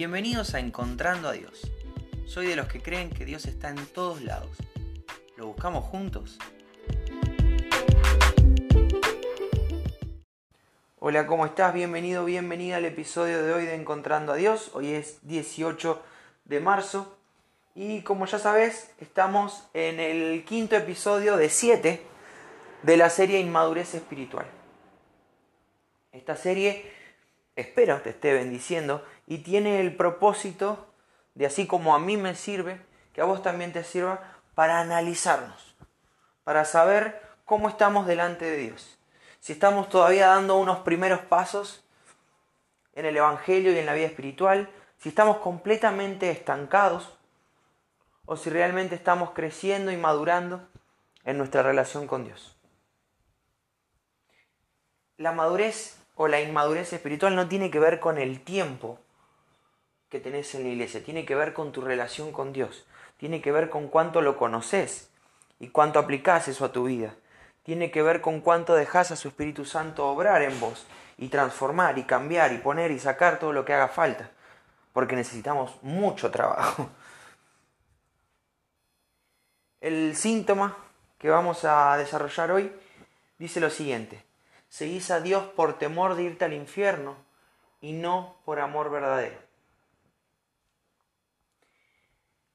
Bienvenidos 0.00 0.54
a 0.54 0.60
Encontrando 0.60 1.28
a 1.28 1.32
Dios. 1.32 1.70
Soy 2.24 2.46
de 2.46 2.56
los 2.56 2.68
que 2.68 2.80
creen 2.80 3.10
que 3.10 3.26
Dios 3.26 3.44
está 3.44 3.68
en 3.68 3.84
todos 3.84 4.22
lados. 4.22 4.56
¿Lo 5.36 5.48
buscamos 5.48 5.84
juntos? 5.84 6.38
Hola, 10.98 11.26
¿cómo 11.26 11.44
estás? 11.44 11.74
Bienvenido, 11.74 12.24
bienvenida 12.24 12.78
al 12.78 12.86
episodio 12.86 13.42
de 13.42 13.52
hoy 13.52 13.66
de 13.66 13.74
Encontrando 13.74 14.32
a 14.32 14.36
Dios. 14.36 14.70
Hoy 14.72 14.88
es 14.94 15.18
18 15.28 16.02
de 16.46 16.60
marzo 16.60 17.18
y 17.74 18.00
como 18.00 18.24
ya 18.24 18.38
sabes, 18.38 18.92
estamos 19.00 19.68
en 19.74 20.00
el 20.00 20.46
quinto 20.46 20.76
episodio 20.76 21.36
de 21.36 21.50
7 21.50 22.02
de 22.84 22.96
la 22.96 23.10
serie 23.10 23.38
Inmadurez 23.38 23.94
Espiritual. 23.94 24.46
Esta 26.12 26.36
serie 26.36 26.99
espero 27.60 28.00
te 28.02 28.10
esté 28.10 28.32
bendiciendo 28.32 29.04
y 29.26 29.38
tiene 29.38 29.80
el 29.80 29.96
propósito 29.96 30.86
de 31.34 31.46
así 31.46 31.66
como 31.66 31.94
a 31.94 31.98
mí 31.98 32.16
me 32.16 32.34
sirve, 32.34 32.80
que 33.12 33.20
a 33.20 33.24
vos 33.24 33.42
también 33.42 33.72
te 33.72 33.84
sirva 33.84 34.20
para 34.54 34.80
analizarnos, 34.80 35.74
para 36.44 36.64
saber 36.64 37.22
cómo 37.44 37.68
estamos 37.68 38.06
delante 38.06 38.44
de 38.44 38.56
Dios. 38.56 38.98
Si 39.38 39.52
estamos 39.52 39.88
todavía 39.88 40.26
dando 40.26 40.56
unos 40.58 40.80
primeros 40.80 41.20
pasos 41.20 41.84
en 42.94 43.06
el 43.06 43.16
Evangelio 43.16 43.72
y 43.72 43.78
en 43.78 43.86
la 43.86 43.94
vida 43.94 44.06
espiritual, 44.06 44.68
si 44.98 45.08
estamos 45.08 45.38
completamente 45.38 46.30
estancados 46.30 47.16
o 48.26 48.36
si 48.36 48.50
realmente 48.50 48.94
estamos 48.94 49.30
creciendo 49.30 49.90
y 49.90 49.96
madurando 49.96 50.68
en 51.24 51.38
nuestra 51.38 51.62
relación 51.62 52.06
con 52.06 52.24
Dios. 52.24 52.56
La 55.16 55.32
madurez 55.32 55.99
o 56.22 56.28
la 56.28 56.38
inmadurez 56.38 56.92
espiritual 56.92 57.34
no 57.34 57.48
tiene 57.48 57.70
que 57.70 57.78
ver 57.78 57.98
con 57.98 58.18
el 58.18 58.42
tiempo 58.42 58.98
que 60.10 60.20
tenés 60.20 60.54
en 60.54 60.64
la 60.64 60.68
iglesia, 60.68 61.02
tiene 61.02 61.24
que 61.24 61.34
ver 61.34 61.54
con 61.54 61.72
tu 61.72 61.80
relación 61.80 62.30
con 62.30 62.52
Dios, 62.52 62.84
tiene 63.16 63.40
que 63.40 63.50
ver 63.52 63.70
con 63.70 63.88
cuánto 63.88 64.20
lo 64.20 64.36
conoces 64.36 65.08
y 65.58 65.68
cuánto 65.68 65.98
aplicás 65.98 66.46
eso 66.46 66.66
a 66.66 66.72
tu 66.72 66.84
vida, 66.84 67.14
tiene 67.62 67.90
que 67.90 68.02
ver 68.02 68.20
con 68.20 68.42
cuánto 68.42 68.74
dejas 68.74 69.10
a 69.10 69.16
su 69.16 69.28
Espíritu 69.28 69.64
Santo 69.64 70.06
obrar 70.08 70.42
en 70.42 70.60
vos 70.60 70.84
y 71.16 71.28
transformar 71.28 71.96
y 71.96 72.02
cambiar 72.02 72.52
y 72.52 72.58
poner 72.58 72.90
y 72.90 72.98
sacar 72.98 73.38
todo 73.38 73.54
lo 73.54 73.64
que 73.64 73.72
haga 73.72 73.88
falta, 73.88 74.30
porque 74.92 75.16
necesitamos 75.16 75.78
mucho 75.80 76.30
trabajo. 76.30 76.90
El 79.80 80.14
síntoma 80.16 80.76
que 81.16 81.30
vamos 81.30 81.64
a 81.64 81.96
desarrollar 81.96 82.50
hoy 82.50 82.70
dice 83.38 83.58
lo 83.58 83.70
siguiente, 83.70 84.22
seguís 84.70 85.10
a 85.10 85.20
Dios 85.20 85.44
por 85.44 85.78
temor 85.78 86.14
de 86.14 86.22
irte 86.22 86.46
al 86.46 86.54
infierno 86.54 87.16
y 87.82 87.92
no 87.92 88.36
por 88.44 88.60
amor 88.60 88.90
verdadero. 88.90 89.38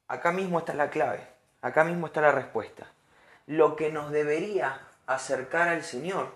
Acá 0.08 0.32
mismo 0.32 0.60
está 0.60 0.74
la 0.74 0.90
clave, 0.90 1.28
acá 1.62 1.84
mismo 1.84 2.08
está 2.08 2.22
la 2.22 2.32
respuesta. 2.32 2.88
Lo 3.46 3.76
que 3.76 3.92
nos 3.92 4.12
debería 4.12 4.80
acercar 5.06 5.68
al 5.68 5.84
Señor, 5.84 6.34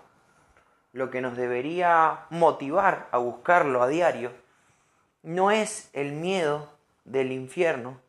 lo 0.92 1.10
que 1.10 1.20
nos 1.20 1.36
debería 1.36 2.26
motivar 2.30 3.08
a 3.10 3.18
buscarlo 3.18 3.82
a 3.82 3.88
diario, 3.88 4.32
no 5.22 5.50
es 5.50 5.88
el 5.92 6.12
miedo 6.12 6.70
del 7.04 7.32
infierno, 7.32 8.00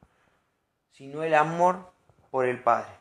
sino 0.92 1.24
el 1.24 1.36
amor 1.36 1.92
por 2.32 2.46
el 2.46 2.62
Padre. 2.62 2.92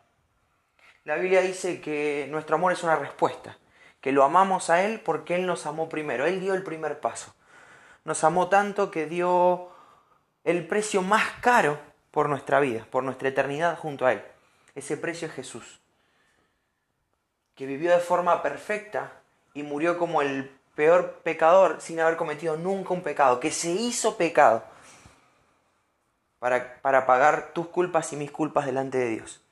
La 1.05 1.17
Biblia 1.17 1.41
dice 1.41 1.81
que 1.81 2.29
nuestro 2.31 2.57
amor 2.57 2.73
es 2.73 2.83
una 2.85 2.97
respuesta 2.97 3.57
que 4.01 4.13
lo 4.13 4.25
amamos 4.25 4.71
a 4.71 4.83
Él 4.83 5.01
porque 5.01 5.35
Él 5.35 5.47
nos 5.47 5.67
amó 5.67 5.89
primero, 5.89 6.27
Él 6.27 6.41
dio 6.41 6.55
el 6.55 6.63
primer 6.63 7.01
paso. 7.01 7.35
Nos 8.05 8.25
amó 8.25 8.49
tanto 8.49 8.91
que 8.91 9.07
dio 9.07 9.69
el 10.45 10.67
precio 10.67 11.03
más 11.03 11.25
caro 11.41 11.79
por 12.11 12.29
nuestra 12.29 12.61
vida, 12.61 12.87
por 12.91 13.05
nuestra 13.05 13.29
eternidad 13.29 13.79
junto 13.79 14.07
a 14.07 14.13
Él. 14.13 14.23
Ese 14.75 14.97
precio 14.97 15.29
es 15.29 15.35
Jesús, 15.35 15.81
que 17.55 17.67
vivió 17.67 17.91
de 17.91 17.99
forma 17.99 18.43
perfecta 18.43 19.13
y 19.53 19.63
murió 19.63 19.99
como 19.99 20.23
el 20.23 20.51
peor 20.75 21.21
pecador 21.23 21.81
sin 21.81 22.01
haber 22.01 22.17
cometido 22.17 22.57
nunca 22.57 22.95
un 22.95 23.03
pecado, 23.03 23.41
que 23.41 23.51
se 23.51 23.71
hizo 23.71 24.17
pecado 24.17 24.65
para, 26.39 26.81
para 26.81 27.05
pagar 27.05 27.53
tus 27.53 27.69
culpas 27.69 28.13
y 28.13 28.17
mis 28.17 28.31
culpas 28.31 28.65
delante 28.65 28.99
de 28.99 29.09
Dios. 29.11 29.43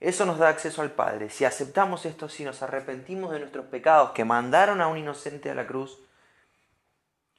Eso 0.00 0.24
nos 0.26 0.38
da 0.38 0.48
acceso 0.48 0.82
al 0.82 0.92
Padre. 0.92 1.28
Si 1.30 1.44
aceptamos 1.44 2.06
esto, 2.06 2.28
si 2.28 2.44
nos 2.44 2.62
arrepentimos 2.62 3.32
de 3.32 3.40
nuestros 3.40 3.66
pecados 3.66 4.12
que 4.12 4.24
mandaron 4.24 4.80
a 4.80 4.86
un 4.86 4.96
inocente 4.96 5.50
a 5.50 5.54
la 5.54 5.66
cruz, 5.66 5.98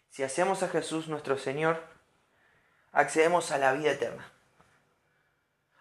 si 0.10 0.24
hacemos 0.24 0.64
a 0.64 0.68
Jesús 0.68 1.08
nuestro 1.08 1.38
Señor, 1.38 1.82
accedemos 2.92 3.52
a 3.52 3.58
la 3.58 3.72
vida 3.74 3.92
eterna. 3.92 4.30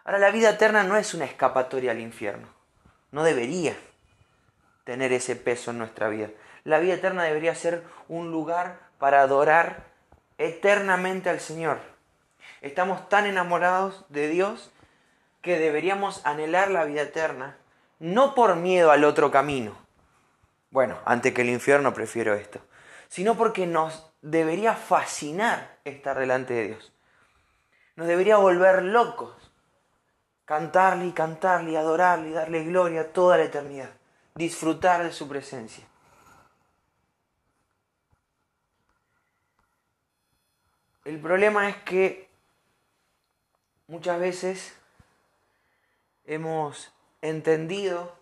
Ahora, 0.04 0.18
la 0.18 0.30
vida 0.30 0.50
eterna 0.50 0.84
no 0.84 0.96
es 0.96 1.14
una 1.14 1.24
escapatoria 1.24 1.90
al 1.90 2.00
infierno. 2.00 2.48
No 3.10 3.24
debería 3.24 3.76
tener 4.84 5.12
ese 5.12 5.36
peso 5.36 5.70
en 5.70 5.78
nuestra 5.78 6.08
vida. 6.08 6.30
La 6.64 6.78
vida 6.78 6.94
eterna 6.94 7.24
debería 7.24 7.54
ser 7.54 7.84
un 8.08 8.30
lugar 8.30 8.78
para 8.98 9.20
adorar 9.20 9.84
eternamente 10.38 11.28
al 11.28 11.40
Señor. 11.40 11.78
Estamos 12.60 13.08
tan 13.08 13.26
enamorados 13.26 14.04
de 14.08 14.28
Dios 14.28 14.70
que 15.43 15.59
deberíamos 15.59 16.25
anhelar 16.26 16.71
la 16.71 16.84
vida 16.84 17.03
eterna, 17.03 17.56
no 17.99 18.34
por 18.34 18.56
miedo 18.56 18.91
al 18.91 19.04
otro 19.04 19.31
camino, 19.31 19.76
bueno, 20.71 20.99
ante 21.04 21.32
que 21.32 21.43
el 21.43 21.50
infierno 21.50 21.94
prefiero 21.94 22.34
esto, 22.34 22.60
sino 23.09 23.37
porque 23.37 23.66
nos 23.66 24.10
debería 24.21 24.75
fascinar 24.75 25.78
estar 25.84 26.19
delante 26.19 26.54
de 26.54 26.66
Dios. 26.69 26.93
Nos 27.97 28.06
debería 28.06 28.37
volver 28.37 28.82
locos, 28.84 29.34
cantarle 30.44 31.06
y 31.06 31.12
cantarle 31.12 31.72
y 31.72 31.76
adorarle 31.76 32.28
y 32.28 32.32
darle 32.32 32.65
gloria 32.65 33.12
toda 33.12 33.38
la 33.38 33.44
eternidad, 33.44 33.91
disfrutar 34.34 35.03
de 35.03 35.12
su 35.12 35.28
presencia. 35.28 35.84
El 41.05 41.20
problema 41.20 41.70
es 41.70 41.76
que 41.76 42.28
muchas 43.87 44.20
veces 44.20 44.77
hemos 46.28 46.92
entendido 47.22 48.14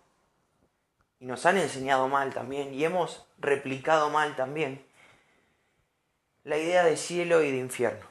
y 1.19 1.25
nos 1.25 1.45
han 1.45 1.57
enseñado 1.57 2.07
mal 2.07 2.33
también 2.33 2.73
y 2.73 2.83
hemos 2.83 3.27
replicado 3.37 4.09
mal 4.09 4.35
también 4.35 4.83
la 6.43 6.57
idea 6.57 6.83
de 6.85 6.95
cielo 6.95 7.43
y 7.43 7.51
de 7.51 7.57
infierno. 7.57 8.05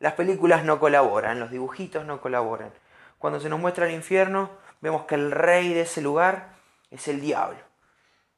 Las 0.00 0.14
películas 0.14 0.64
no 0.64 0.80
colaboran, 0.80 1.38
los 1.38 1.50
dibujitos 1.50 2.04
no 2.04 2.20
colaboran. 2.20 2.72
Cuando 3.18 3.40
se 3.40 3.48
nos 3.48 3.60
muestra 3.60 3.86
el 3.86 3.94
infierno, 3.94 4.50
vemos 4.80 5.06
que 5.06 5.14
el 5.14 5.30
rey 5.30 5.72
de 5.72 5.82
ese 5.82 6.02
lugar 6.02 6.56
es 6.90 7.06
el 7.06 7.20
diablo. 7.20 7.58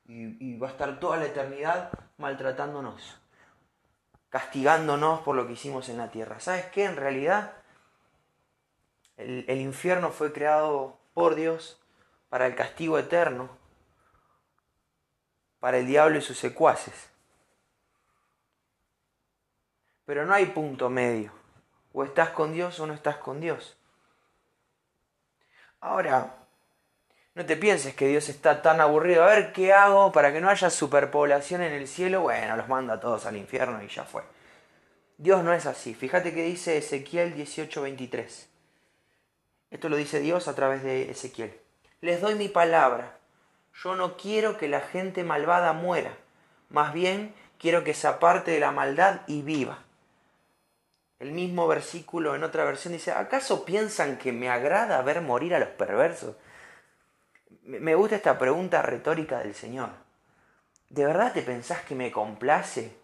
Y, 0.07 0.59
va 0.59 0.69
a 0.69 0.71
estar 0.73 0.99
toda 0.99 1.17
la 1.19 1.27
eternidad 1.27 1.91
maltratándonos, 2.19 3.21
castigándonos 4.29 5.21
por 5.21 5.37
lo 5.37 5.47
que 5.47 5.53
hicimos 5.53 5.89
en 5.89 5.99
la 5.99 6.11
tierra. 6.11 6.41
¿Sabes 6.41 6.67
qué? 6.67 6.85
En 6.85 6.97
realidad 6.97 7.60
el, 9.21 9.61
infierno 9.61 10.11
fue 10.11 10.33
creado 10.33 10.99
por 11.15 11.35
Dios 11.35 11.81
para 12.29 12.47
el 12.47 12.55
castigo 12.55 12.99
eterno, 12.99 13.51
para 15.59 15.79
el 15.79 15.87
diablo 15.87 16.19
y 16.19 16.23
sus 16.23 16.39
secuaces. 16.39 17.11
Pero 20.07 20.25
no 20.25 20.35
hay 20.35 20.47
punto 20.47 20.91
medio. 20.91 21.33
O 21.93 22.05
estás 22.05 22.31
con 22.31 22.53
Dios 22.53 22.79
o 22.81 22.87
no 22.87 22.95
estás 22.95 23.17
con 23.17 23.41
Dios. 23.41 23.77
Ahora, 25.81 26.35
no 27.35 27.47
te 27.47 27.57
pienses 27.57 27.95
que 27.95 28.09
Dios 28.09 28.29
está 28.29 28.63
tan 28.63 28.81
aburrido. 28.81 29.25
A 29.25 29.29
ver 29.29 29.53
qué 29.53 29.73
hago 29.73 30.13
para 30.13 30.33
que 30.33 30.41
no 30.41 30.49
haya 30.49 30.71
superpoblación 30.71 31.63
en 31.63 31.73
el 31.73 31.87
cielo. 31.87 32.23
Bueno, 32.23 32.57
los 32.57 32.69
manda 32.69 32.95
a 32.95 33.01
todos 33.01 33.27
al 33.27 33.37
infierno 33.37 33.83
y 33.83 33.89
ya 33.89 34.05
fue. 34.05 34.23
Dios 35.17 35.45
no 35.45 35.53
es 35.53 35.67
así. 35.67 35.95
Fíjate 35.95 36.35
que 36.35 36.43
dice 36.43 36.77
Ezequiel 36.77 37.35
18:23. 37.35 38.50
Esto 39.71 39.89
lo 39.89 39.97
dice 39.97 40.21
Dios 40.21 40.49
a 40.49 40.55
través 40.55 40.83
de 40.83 41.11
Ezequiel. 41.11 41.59
Les 42.01 42.21
doy 42.21 42.35
mi 42.35 42.49
palabra. 42.49 43.19
Yo 43.83 43.95
no 43.95 44.17
quiero 44.17 44.59
que 44.59 44.69
la 44.69 44.81
gente 44.81 45.23
malvada 45.23 45.73
muera. 45.73 46.17
Más 46.69 46.93
bien 46.93 47.35
quiero 47.59 47.85
que 47.85 47.95
se 47.95 48.09
aparte 48.09 48.51
de 48.51 48.61
la 48.61 48.73
maldad 48.73 49.21
y 49.27 49.43
viva. 49.43 49.79
El 51.21 51.33
mismo 51.33 51.69
versículo 51.69 52.35
en 52.35 52.43
otra 52.43 52.65
versión 52.65 52.95
dice, 52.95 53.13
¿acaso 53.13 53.65
piensan 53.65 54.17
que 54.17 54.33
me 54.33 54.49
agrada 54.49 55.03
ver 55.03 55.21
morir 55.21 55.55
a 55.55 55.59
los 55.59 55.69
perversos? 55.69 56.35
Me 57.63 57.95
gusta 57.95 58.17
esta 58.17 58.39
pregunta 58.39 58.81
retórica 58.83 59.39
del 59.39 59.55
Señor. 59.55 59.91
¿De 60.89 61.05
verdad 61.05 61.33
te 61.33 61.43
pensás 61.43 61.83
que 61.83 61.95
me 61.95 62.11
complace? 62.11 62.97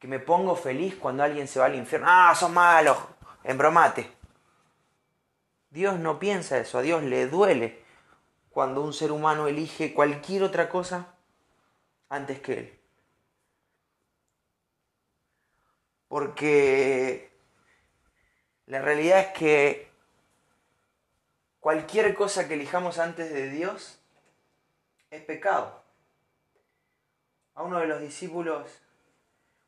¿Que 0.00 0.08
me 0.08 0.18
pongo 0.18 0.56
feliz 0.56 0.96
cuando 0.96 1.22
alguien 1.22 1.46
se 1.46 1.60
va 1.60 1.66
al 1.66 1.74
infierno? 1.74 2.06
Ah, 2.10 2.34
son 2.34 2.54
malos, 2.54 2.96
embromate. 3.44 4.15
Dios 5.70 5.98
no 5.98 6.18
piensa 6.18 6.58
eso, 6.58 6.78
a 6.78 6.82
Dios 6.82 7.02
le 7.02 7.26
duele 7.26 7.84
cuando 8.50 8.82
un 8.82 8.92
ser 8.92 9.12
humano 9.12 9.48
elige 9.48 9.92
cualquier 9.92 10.42
otra 10.42 10.68
cosa 10.68 11.14
antes 12.08 12.40
que 12.40 12.52
Él. 12.58 12.80
Porque 16.08 17.30
la 18.66 18.80
realidad 18.80 19.20
es 19.20 19.26
que 19.28 19.90
cualquier 21.60 22.14
cosa 22.14 22.48
que 22.48 22.54
elijamos 22.54 22.98
antes 22.98 23.32
de 23.32 23.50
Dios 23.50 24.00
es 25.10 25.22
pecado. 25.22 25.82
A 27.54 27.62
uno 27.62 27.78
de 27.78 27.86
los 27.86 28.00
discípulos, 28.00 28.70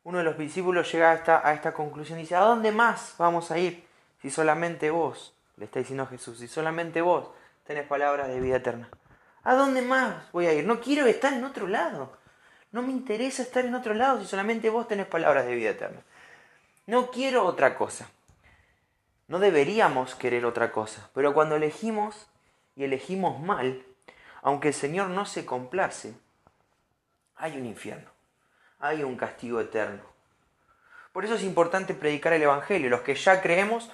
uno 0.03 0.19
de 0.19 0.23
los 0.23 0.37
discípulos 0.37 0.91
llega 0.91 1.11
a 1.11 1.15
esta, 1.15 1.47
a 1.47 1.53
esta 1.53 1.73
conclusión 1.73 2.19
y 2.19 2.23
dice, 2.23 2.35
¿a 2.35 2.41
dónde 2.41 2.71
más 2.71 3.15
vamos 3.17 3.51
a 3.51 3.57
ir 3.57 3.87
si 4.21 4.29
solamente 4.29 4.89
vos, 4.91 5.38
le 5.59 5.65
está 5.65 5.79
diciendo 5.79 6.07
Jesús, 6.07 6.39
si 6.39 6.47
solamente 6.47 7.01
vos 7.01 7.29
tenés 7.65 7.85
palabras 7.85 8.29
de 8.29 8.39
vida 8.39 8.55
eterna? 8.55 8.89
¿A 9.43 9.55
dónde 9.55 9.81
más 9.81 10.31
voy 10.31 10.47
a 10.47 10.53
ir? 10.53 10.65
No 10.65 10.79
quiero 10.79 11.05
estar 11.05 11.33
en 11.33 11.43
otro 11.43 11.67
lado. 11.67 12.17
No 12.71 12.81
me 12.81 12.91
interesa 12.91 13.41
estar 13.41 13.65
en 13.65 13.75
otro 13.75 13.93
lado 13.93 14.21
si 14.21 14.27
solamente 14.27 14.69
vos 14.69 14.87
tenés 14.87 15.07
palabras 15.07 15.45
de 15.45 15.55
vida 15.55 15.71
eterna. 15.71 16.01
No 16.87 17.11
quiero 17.11 17.45
otra 17.45 17.75
cosa. 17.75 18.09
No 19.27 19.39
deberíamos 19.39 20.15
querer 20.15 20.45
otra 20.45 20.71
cosa. 20.71 21.09
Pero 21.13 21.33
cuando 21.33 21.55
elegimos 21.55 22.27
y 22.75 22.83
elegimos 22.83 23.39
mal, 23.39 23.83
aunque 24.41 24.69
el 24.69 24.73
Señor 24.73 25.09
no 25.09 25.25
se 25.25 25.45
complace, 25.45 26.13
hay 27.35 27.57
un 27.57 27.65
infierno. 27.65 28.09
Hay 28.79 29.03
un 29.03 29.17
castigo 29.17 29.59
eterno. 29.59 30.03
Por 31.11 31.25
eso 31.25 31.35
es 31.35 31.43
importante 31.43 31.93
predicar 31.93 32.33
el 32.33 32.43
Evangelio. 32.43 32.89
Los 32.89 33.01
que 33.01 33.15
ya 33.15 33.41
creemos, 33.41 33.89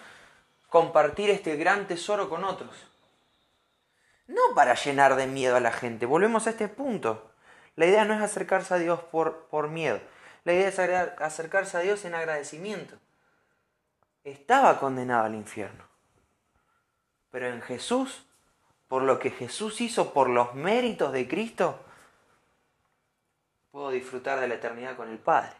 compartir 0.75 1.29
este 1.29 1.55
gran 1.55 1.87
tesoro 1.87 2.27
con 2.27 2.43
otros. 2.43 2.75
No 4.27 4.41
para 4.55 4.75
llenar 4.75 5.15
de 5.15 5.25
miedo 5.25 5.55
a 5.55 5.61
la 5.61 5.71
gente. 5.71 6.05
Volvemos 6.05 6.47
a 6.47 6.49
este 6.49 6.67
punto. 6.67 7.31
La 7.77 7.85
idea 7.85 8.03
no 8.03 8.13
es 8.13 8.21
acercarse 8.21 8.73
a 8.73 8.77
Dios 8.77 8.99
por, 8.99 9.45
por 9.45 9.69
miedo. 9.69 10.01
La 10.43 10.51
idea 10.51 10.67
es 10.67 10.77
acercarse 10.77 11.77
a 11.77 11.79
Dios 11.79 12.03
en 12.03 12.13
agradecimiento. 12.13 12.97
Estaba 14.25 14.77
condenado 14.77 15.23
al 15.23 15.35
infierno. 15.35 15.85
Pero 17.31 17.47
en 17.47 17.61
Jesús, 17.61 18.25
por 18.89 19.01
lo 19.01 19.17
que 19.17 19.31
Jesús 19.31 19.79
hizo, 19.79 20.11
por 20.11 20.29
los 20.29 20.55
méritos 20.55 21.13
de 21.13 21.25
Cristo, 21.25 21.79
puedo 23.71 23.91
disfrutar 23.91 24.41
de 24.41 24.49
la 24.49 24.55
eternidad 24.55 24.97
con 24.97 25.09
el 25.09 25.19
Padre. 25.19 25.53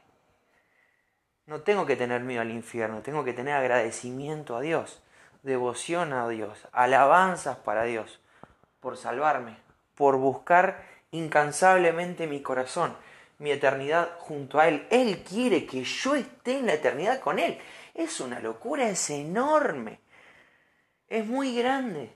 No 1.46 1.62
tengo 1.62 1.86
que 1.86 1.96
tener 1.96 2.20
miedo 2.20 2.42
al 2.42 2.52
infierno, 2.52 3.02
tengo 3.02 3.24
que 3.24 3.32
tener 3.32 3.54
agradecimiento 3.54 4.58
a 4.58 4.62
Dios, 4.62 5.02
devoción 5.46 6.12
a 6.12 6.28
Dios, 6.28 6.68
alabanzas 6.72 7.58
para 7.58 7.84
Dios, 7.84 8.20
por 8.80 8.98
salvarme, 8.98 9.58
por 9.94 10.18
buscar 10.18 10.84
incansablemente 11.12 12.26
mi 12.26 12.42
corazón, 12.42 12.98
mi 13.38 13.52
eternidad 13.52 14.18
junto 14.18 14.60
a 14.60 14.68
Él. 14.68 14.88
Él 14.90 15.24
quiere 15.24 15.68
que 15.68 15.84
yo 15.84 16.16
esté 16.16 16.58
en 16.58 16.66
la 16.66 16.74
eternidad 16.74 17.20
con 17.20 17.38
Él. 17.38 17.60
Es 17.94 18.20
una 18.20 18.40
locura, 18.40 18.90
es 18.90 19.10
enorme. 19.12 20.00
Es 21.08 21.26
muy 21.26 21.56
grande. 21.56 22.12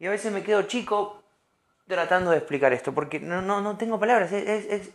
Y 0.00 0.06
a 0.06 0.10
veces 0.10 0.32
me 0.32 0.42
quedo 0.42 0.62
chico 0.62 1.22
tratando 1.86 2.32
de 2.32 2.38
explicar 2.38 2.72
esto, 2.72 2.92
porque 2.92 3.20
no, 3.20 3.40
no, 3.40 3.60
no 3.60 3.78
tengo 3.78 4.00
palabras. 4.00 4.32
Es, 4.32 4.90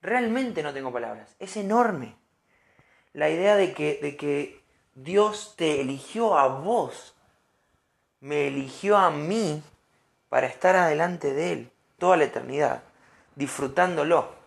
realmente 0.00 0.62
no 0.62 0.72
tengo 0.72 0.92
palabras. 0.92 1.34
Es 1.40 1.56
enorme. 1.56 2.16
La 3.12 3.28
idea 3.28 3.56
de 3.56 3.74
que, 3.74 3.98
de 4.00 4.16
que 4.16 4.59
Dios 5.02 5.54
te 5.56 5.80
eligió 5.80 6.36
a 6.36 6.46
vos, 6.48 7.14
me 8.20 8.48
eligió 8.48 8.98
a 8.98 9.10
mí 9.10 9.62
para 10.28 10.46
estar 10.46 10.76
adelante 10.76 11.32
de 11.32 11.52
Él 11.52 11.72
toda 11.98 12.16
la 12.16 12.24
eternidad, 12.24 12.82
disfrutándolo. 13.34 14.38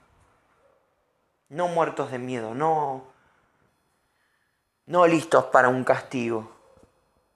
No 1.50 1.68
muertos 1.68 2.12
de 2.12 2.20
miedo, 2.20 2.54
no, 2.54 3.04
no 4.86 5.08
listos 5.08 5.46
para 5.46 5.70
un 5.70 5.84
castigo, 5.84 6.52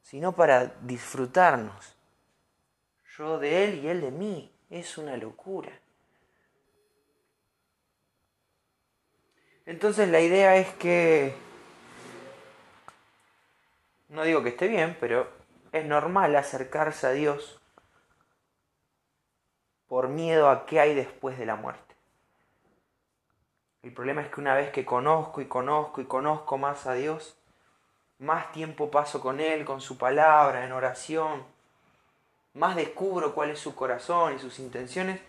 sino 0.01 0.33
para 0.33 0.65
disfrutarnos. 0.81 1.95
Yo 3.17 3.39
de 3.39 3.63
Él 3.63 3.83
y 3.83 3.87
Él 3.87 4.01
de 4.01 4.11
mí. 4.11 4.53
Es 4.69 4.97
una 4.97 5.15
locura. 5.15 5.71
Entonces 9.65 10.09
la 10.09 10.19
idea 10.19 10.57
es 10.57 10.73
que, 10.75 11.46
no 14.09 14.23
digo 14.23 14.43
que 14.43 14.49
esté 14.49 14.67
bien, 14.67 14.97
pero 14.99 15.29
es 15.71 15.85
normal 15.85 16.35
acercarse 16.35 17.07
a 17.07 17.11
Dios 17.11 17.59
por 19.87 20.09
miedo 20.09 20.49
a 20.49 20.65
qué 20.65 20.79
hay 20.79 20.95
después 20.95 21.37
de 21.37 21.45
la 21.45 21.55
muerte. 21.55 21.95
El 23.83 23.93
problema 23.93 24.21
es 24.21 24.29
que 24.29 24.41
una 24.41 24.55
vez 24.55 24.71
que 24.71 24.85
conozco 24.85 25.39
y 25.41 25.45
conozco 25.45 26.01
y 26.01 26.05
conozco 26.05 26.57
más 26.57 26.87
a 26.87 26.93
Dios, 26.93 27.37
más 28.19 28.51
tiempo 28.51 28.91
paso 28.91 29.21
con 29.21 29.39
Él, 29.39 29.63
con 29.63 29.79
su 29.79 29.97
palabra, 29.97 30.65
en 30.65 30.71
oración, 30.71 31.45
más 32.53 32.75
descubro 32.75 33.33
cuál 33.33 33.51
es 33.51 33.59
su 33.59 33.75
corazón 33.75 34.35
y 34.35 34.39
sus 34.39 34.59
intenciones, 34.59 35.21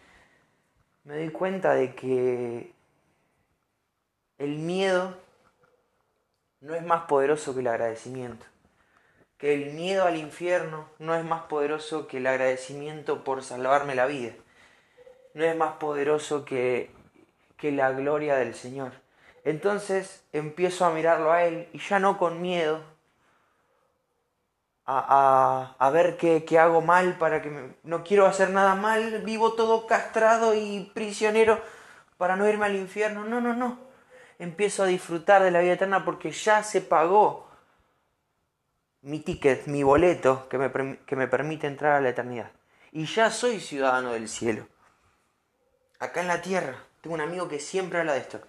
me 1.05 1.17
doy 1.17 1.31
cuenta 1.31 1.75
de 1.75 1.95
que 1.95 2.73
el 4.39 4.57
miedo 4.57 5.17
no 6.61 6.75
es 6.75 6.83
más 6.85 7.03
poderoso 7.03 7.55
que 7.55 7.61
el 7.61 7.69
agradecimiento. 7.69 8.47
Que 9.39 9.55
el 9.55 9.73
miedo 9.73 10.05
al 10.05 10.17
infierno 10.17 10.89
no 10.99 11.15
es 11.15 11.25
más 11.25 11.43
poderoso 11.43 12.09
que 12.09 12.19
el 12.19 12.27
agradecimiento 12.27 13.25
por 13.25 13.43
salvarme 13.43 13.95
la 13.95 14.07
vida 14.07 14.33
no 15.39 15.45
es 15.45 15.57
más 15.57 15.75
poderoso 15.75 16.45
que, 16.45 16.91
que 17.57 17.73
la 17.73 17.93
gloria 17.93 18.37
del 18.37 18.55
Señor. 18.55 18.93
Entonces 19.45 20.25
empiezo 20.33 20.85
a 20.85 20.91
mirarlo 20.91 21.33
a 21.33 21.45
Él 21.45 21.69
y 21.73 21.79
ya 21.79 22.01
no 22.01 22.19
con 22.19 22.43
miedo, 22.43 22.83
a, 24.91 25.75
a, 25.79 25.91
ver 25.91 26.17
qué, 26.17 26.47
qué, 26.47 26.59
hago 26.59 26.81
mal 26.81 27.19
para 27.19 27.43
que 27.43 27.75
no 27.83 28.05
quiero 28.05 28.25
hacer 28.25 28.49
nada 28.51 28.75
mal, 28.75 29.21
vivo 29.23 29.53
todo 29.53 29.87
castrado 29.87 30.55
y 30.55 30.91
prisionero 30.95 31.61
para 32.17 32.37
no 32.37 32.49
irme 32.49 32.65
al 32.65 32.75
infierno. 32.75 33.25
No, 33.27 33.39
no, 33.43 33.53
no. 33.53 33.79
Empiezo 34.39 34.85
a 34.85 34.87
disfrutar 34.87 35.43
de 35.43 35.51
la 35.51 35.61
vida 35.61 35.75
eterna 35.75 36.07
porque 36.07 36.31
ya 36.31 36.63
se 36.63 36.81
pagó 36.81 37.48
mi 39.09 39.21
ticket, 39.21 39.67
mi 39.67 39.83
boleto 39.83 40.49
que 40.49 40.59
me, 40.59 40.99
que 41.07 41.17
me 41.17 41.29
permite 41.29 41.67
entrar 41.67 41.95
a 41.95 42.01
la 42.01 42.11
eternidad. 42.11 42.51
Y 42.93 43.07
ya 43.07 43.31
soy 43.31 43.61
ciudadano 43.61 44.13
del 44.13 44.29
cielo 44.29 44.67
acá 45.99 46.21
en 46.21 46.29
la 46.29 46.43
tierra. 46.43 46.77
Tengo 47.01 47.15
un 47.15 47.21
amigo 47.21 47.49
que 47.49 47.61
siempre 47.61 47.99
habla 47.99 48.15
de 48.15 48.21
esto. 48.21 48.41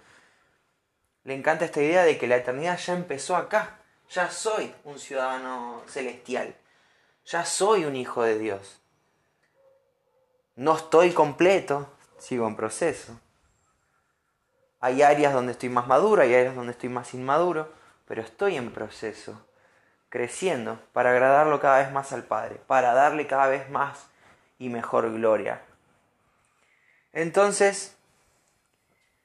Le 1.24 1.34
encanta 1.34 1.64
esta 1.64 1.82
idea 1.82 2.04
de 2.04 2.18
que 2.18 2.26
la 2.26 2.36
eternidad 2.36 2.78
ya 2.78 2.94
empezó 2.94 3.36
acá. 3.36 3.78
Ya 4.10 4.30
soy 4.30 4.74
un 4.84 4.98
ciudadano 4.98 5.82
celestial. 5.86 6.54
Ya 7.24 7.44
soy 7.44 7.84
un 7.84 7.96
hijo 7.96 8.22
de 8.22 8.38
Dios. 8.38 8.80
No 10.56 10.76
estoy 10.76 11.12
completo, 11.12 11.88
sigo 12.18 12.46
en 12.46 12.56
proceso. 12.56 13.18
Hay 14.80 15.02
áreas 15.02 15.32
donde 15.32 15.52
estoy 15.52 15.68
más 15.68 15.86
maduro, 15.86 16.22
hay 16.22 16.34
áreas 16.34 16.56
donde 16.56 16.72
estoy 16.72 16.88
más 16.88 17.14
inmaduro, 17.14 17.72
pero 18.06 18.22
estoy 18.22 18.56
en 18.56 18.72
proceso, 18.72 19.46
creciendo 20.10 20.78
para 20.92 21.10
agradarlo 21.10 21.58
cada 21.60 21.78
vez 21.78 21.90
más 21.90 22.12
al 22.12 22.24
Padre, 22.24 22.60
para 22.66 22.92
darle 22.92 23.26
cada 23.26 23.46
vez 23.46 23.70
más 23.70 24.10
y 24.58 24.68
mejor 24.68 25.10
gloria 25.10 25.62
entonces, 27.12 27.96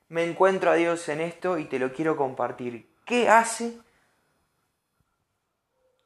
me 0.10 0.24
encuentro 0.24 0.72
a 0.72 0.76
Dios 0.76 1.08
en 1.10 1.22
esto 1.22 1.58
y 1.58 1.66
te 1.66 1.80
lo 1.80 1.94
quiero 1.94 2.18
compartir. 2.18 2.90
¿Qué 3.06 3.30
hace 3.30 3.78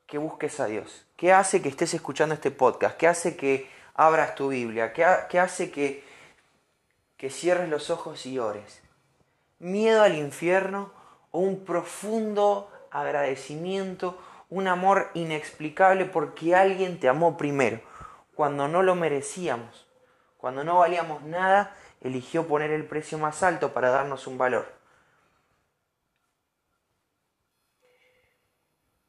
que 0.05 0.17
busques 0.17 0.59
a 0.59 0.65
Dios? 0.65 1.05
¿Qué 1.15 1.31
hace 1.31 1.61
que 1.61 1.69
estés 1.69 1.93
escuchando 1.93 2.35
este 2.35 2.51
podcast? 2.51 2.97
¿Qué 2.97 3.07
hace 3.07 3.37
que 3.37 3.69
abras 3.93 4.35
tu 4.35 4.49
Biblia? 4.49 4.91
¿Qué, 4.93 5.39
hace 5.39 5.71
que, 5.71 6.03
que 7.15 7.29
cierres 7.29 7.69
los 7.69 7.89
ojos 7.89 8.25
y 8.25 8.39
ores? 8.39 8.81
¿Miedo 9.59 10.03
al 10.03 10.17
infierno 10.17 10.91
o 11.31 11.39
un 11.39 11.63
profundo 11.63 12.71
agradecimiento, 12.91 14.17
un 14.49 14.67
amor 14.67 15.11
inexplicable 15.13 16.05
porque 16.05 16.55
alguien 16.55 16.99
te 16.99 17.07
amó 17.07 17.37
primero, 17.37 17.81
cuando 18.35 18.67
no 18.67 18.83
lo 18.83 18.95
merecíamos? 18.95 19.87
Cuando 20.37 20.63
no 20.63 20.79
valíamos 20.79 21.23
nada, 21.23 21.75
eligió 22.01 22.47
poner 22.47 22.71
el 22.71 22.85
precio 22.85 23.17
más 23.17 23.43
alto 23.43 23.73
para 23.73 23.89
darnos 23.89 24.25
un 24.27 24.37
valor. 24.37 24.79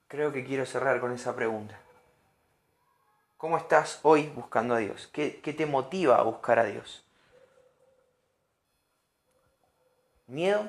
Creo 0.09 0.33
que 0.33 0.45
quiero 0.45 0.67
cerrar 0.67 1.01
con 1.01 1.13
esa 1.13 1.37
pregunta. 1.37 1.79
¿Cómo 3.37 3.57
estás 3.57 4.01
hoy 4.03 4.27
buscando 4.29 4.75
a 4.75 4.79
Dios? 4.79 5.09
¿Qué, 5.13 5.31
te 5.31 5.67
motiva 5.67 6.17
a 6.17 6.23
buscar 6.23 6.59
a 6.59 6.65
Dios? 6.65 7.07
¿Miedo 10.27 10.69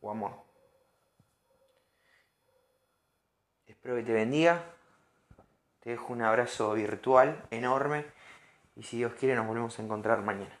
o 0.00 0.10
amor? 0.10 0.47
Espero 3.88 4.04
que 4.04 4.06
te 4.06 4.12
bendiga. 4.12 4.62
Te 5.80 5.88
dejo 5.88 6.12
un 6.12 6.20
abrazo 6.20 6.74
virtual 6.74 7.42
enorme 7.50 8.04
y 8.76 8.82
si 8.82 8.98
Dios 8.98 9.14
quiere 9.14 9.34
nos 9.34 9.46
volvemos 9.46 9.78
a 9.78 9.82
encontrar 9.82 10.20
mañana. 10.20 10.54